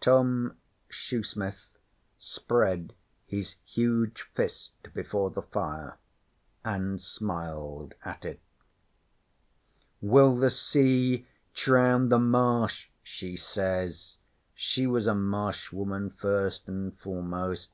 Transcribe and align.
Tom 0.00 0.56
Shoesmith 0.88 1.66
spread 2.18 2.94
his 3.26 3.56
huge 3.66 4.22
fist 4.34 4.72
before 4.94 5.28
the 5.28 5.42
fire 5.42 5.98
and 6.64 6.98
smiled 7.02 7.92
at 8.02 8.24
it. 8.24 8.40
'"Will 10.00 10.36
the 10.36 10.48
sea 10.48 11.26
drown 11.52 12.08
the 12.08 12.18
Marsh?" 12.18 12.88
she 13.02 13.36
says. 13.36 14.16
She 14.54 14.86
was 14.86 15.06
a 15.06 15.14
Marsh 15.14 15.70
woman 15.70 16.08
first 16.08 16.66
an' 16.66 16.92
foremost. 16.92 17.68